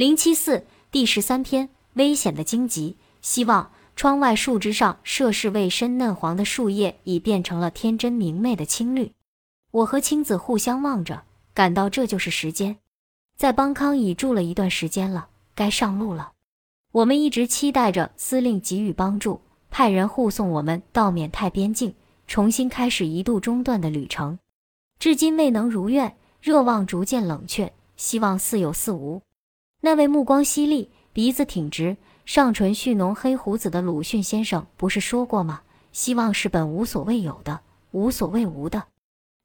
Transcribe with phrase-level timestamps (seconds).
[0.00, 2.96] 零七四第十三篇危险的荆棘。
[3.20, 9.12] 希望窗外树枝上涉世未深嫩黄的树叶已变成了天真明媚的青绿。
[9.70, 12.78] 我和青子互相望着，感到这就是时间。
[13.36, 16.32] 在邦康已住了一段时间了，该上路了。
[16.92, 21.94] 我们一直期待着司令给予帮助，派人护送我们到缅泰边境，
[22.26, 24.38] 重新开始一度中断的旅程。
[24.98, 29.20] 至今未能如愿，热望逐渐冷却，希望似有似无。
[29.82, 31.96] 那位目光犀利、鼻子挺直、
[32.26, 35.62] 上唇蓄浓黑胡子的鲁迅先生不是说过吗？
[35.92, 37.60] 希望是本无所谓有的，
[37.92, 38.84] 无所谓无的。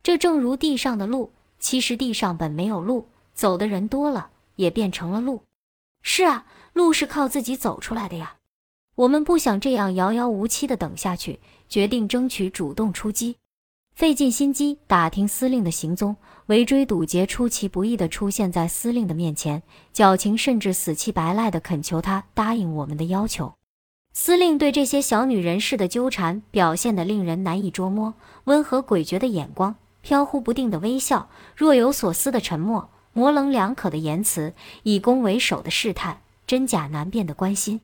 [0.03, 5.41] 这正如地上的路，其实地上本没有路，走的人多了，也变成了路。
[6.01, 8.35] 是啊，路是靠自己走出来的呀。
[8.95, 13.37] 我们不想这样遥遥无期的等下去，决定争取主动出击。
[13.95, 16.17] 费尽心机打听司令的行踪，
[16.47, 19.63] 围追堵截，出其不意地出现在司令的面前，
[19.93, 23.53] 矫情甚至死乞白赖地恳求他答应我们的要求。
[24.11, 37.79] 司令对这些小女人似的纠缠表现得令人难以捉摸，温和诡谲的眼光，飘忽不定的微笑，若有所思的沉默，模棱两可的言辞，以攻为守的试探，真假难辨的关心。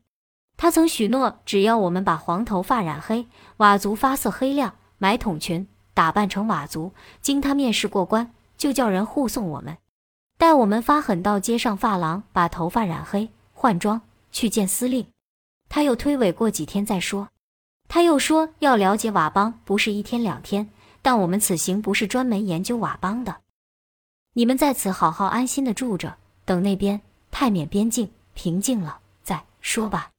[0.57, 3.27] 他曾许诺，只要我们把黄头发染黑，
[3.57, 5.65] 佤族发色黑亮，买筒裙。
[5.93, 9.77] 打扮成佤族，经他面试过关，就叫人护送我们，
[10.37, 15.05] 待我们发狠到街上发廊把头发染黑，换装去见司令。
[15.69, 17.29] 他又推诿过几天再说。
[17.87, 20.69] 他又说要了解佤邦不是一天两天，
[21.01, 23.37] 但我们此行不是专门研究佤邦的。
[24.33, 30.11] 你们在此好好安心的住着，等那边泰缅边境平静了再说吧。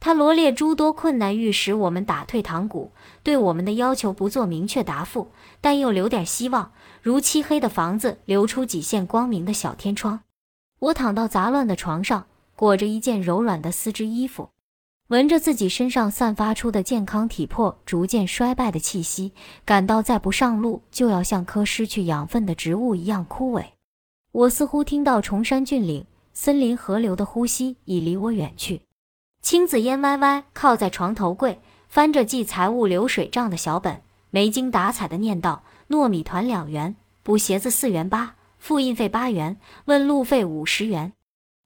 [0.00, 2.90] 他罗列诸多困难，欲使我们打退堂鼓，
[3.22, 10.20] 对我们的要求不做明确答复，但又留点希望，如漆黑的房子留出几线光明的小天窗。
[10.78, 12.24] 我躺到杂乱的床上，
[12.56, 14.48] 裹着一件柔软的丝织衣服，
[15.08, 19.32] 闻着自己身上散发出的健康体魄逐渐衰败的气息，
[19.66, 23.64] 感到再不上路就要像棵失去养分的植物一样枯萎。
[24.32, 28.80] 我似乎听到崇山峻岭、森林、河流的呼吸已离我远去。
[29.42, 41.14] 青子烟歪歪靠在床头柜，翻着记财务流水账的小本，没精打采的念道：“糯米团两元，补鞋子四元八，复印费八元，问路费五十元。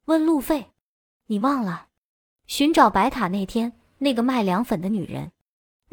[0.07, 0.71] 问路费？
[1.27, 1.89] 你忘了？
[2.47, 5.33] 寻找白塔那天，那个卖凉粉的女人。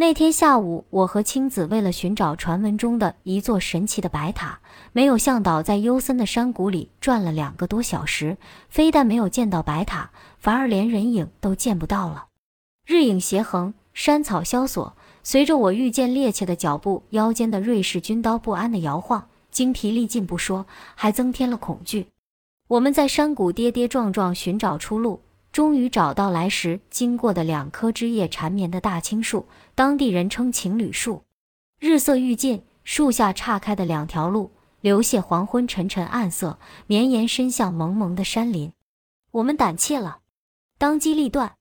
[0.02, 4.60] 那天下午，我和青子为了寻找传闻中的一座神奇的白塔，
[4.94, 8.36] 没有向导在幽森的山谷里转了两个多小时，
[8.68, 10.10] 非但没有见到白塔。”
[10.42, 12.26] 反而连人影都见不到了，
[12.88, 14.98] 日影斜横，山草萧索。
[15.22, 22.08] 随着我遇见趔趄的脚步，腰间的瑞士军刀不安的摇晃，精疲力尽不说，还增添了恐惧。
[22.70, 31.24] 我们在山谷跌跌撞撞寻找出路，终于找到来时经过的两棵枝叶缠绵的大青树，当地人称情侣树。
[31.78, 36.58] 日色欲尽，树下岔开的两条路流泻黄昏沉沉暗色，
[36.88, 38.72] 绵延伸向蒙蒙的山林。
[39.32, 40.20] 我们胆怯了。
[40.78, 41.56] 当机立断，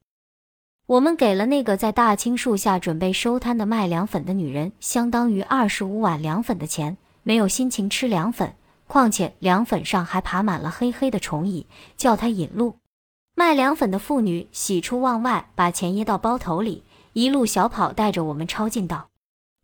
[0.86, 8.54] 我们给了那个在大青树下准备收摊的卖凉粉的女人相当于二十五碗凉粉的钱，没有心情吃凉粉，
[8.86, 12.79] 况且凉粉上还爬满了黑黑的虫蚁，叫她引路。
[13.40, 16.84] 卖凉粉的妇女喜出望外，把钱掖到包头里，
[17.14, 19.08] 一路小跑带着我们抄近道。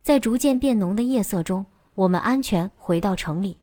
[0.01, 3.59] 在逐渐变浓的夜色中，我们安全回到城里。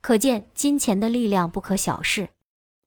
[0.00, 2.30] 可见金钱的力量不可小视。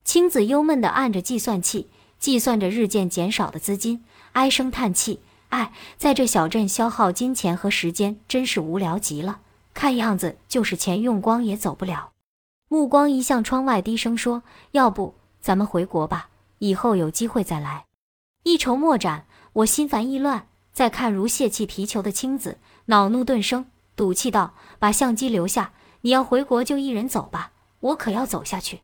[0.04, 1.92] 青子忧闷地按着计算器。
[2.18, 5.20] 计算着日渐减少的资金，唉声叹气。
[5.50, 9.42] 哎，在这小镇消耗金钱和时间真是无聊极了。
[9.76, 12.14] 看样子就是钱用光也走不了。
[12.68, 14.42] 目光移向窗外，低声说
[14.72, 16.30] ：“要不咱们回国吧，
[16.60, 17.86] 以后有机会再来。”
[18.44, 20.48] 一筹莫展，我心烦意乱。
[20.72, 23.66] 再看如泄气皮球的青子，恼怒顿生，
[23.96, 28.82] 赌气道：“把相机留下，你要回国就一人走吧，我可要走下去。”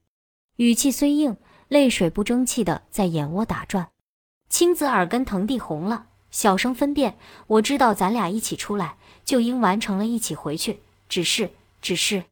[0.58, 1.38] 语气虽硬。
[1.68, 3.92] 泪水不争气的在眼窝打转，
[4.50, 7.16] 青子耳根腾地红了，小声分辨
[7.46, 12.24] ：“我知道咱俩一起出来就应完成了一起回去，只是，只是……”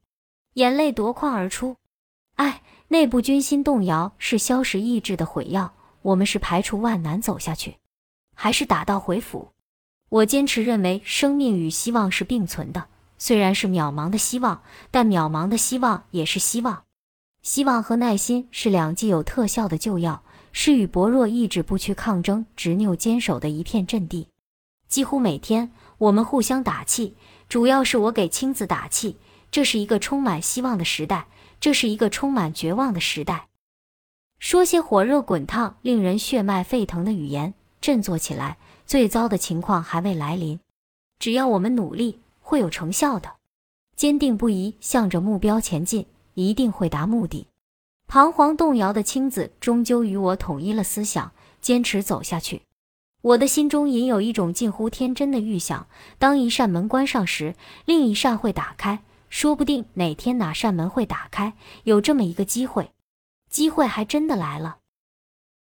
[0.56, 1.76] 眼泪夺眶而出。
[2.38, 7.76] 哎，内部军心动摇是消食意志的毁药，我们是排除万难走下去，
[8.34, 9.50] 还是打道回府？
[10.08, 12.86] 我坚持认为生命与希望是并存的，
[13.18, 16.84] 虽然是渺茫的希望，但渺茫的希望也是希望。
[17.42, 20.24] 希望和耐心是两剂有特效的救药，
[20.54, 24.30] 是与薄弱意志不屈抗争、执拗坚守的一片阵地。
[24.88, 27.18] 几乎每天，我们互相打气，
[27.50, 29.18] 主要是我给青子打气。
[29.50, 31.28] 这是一个充满希望的时代，
[31.60, 33.48] 这是一个充满绝望的时代。
[34.40, 38.58] 说些火热滚烫、令人血脉沸腾的语言，振作起来。
[38.86, 40.60] 最糟的情况还未来临，
[41.20, 43.34] 只要我们努力，会有成效的。
[43.98, 46.06] 坚定不移向着目标前进，
[46.36, 47.48] 一定会达目的。
[48.08, 52.62] 彷徨动摇的青子终究与我统一了思想，坚持走下去。
[53.22, 55.88] 我的心中隐有一种近乎天真的预想：
[56.18, 59.04] 当一扇门关上时，另一扇会打开。
[59.30, 61.54] 说不定哪天哪扇门会打开，
[61.84, 62.92] 有这么一个机会。
[63.50, 64.80] 机会还真的来了。